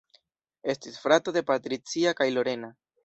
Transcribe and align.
Estis 0.73 0.97
frato 1.03 1.35
de 1.37 1.43
Patricia 1.51 2.15
kaj 2.23 2.29
Lorena. 2.39 2.73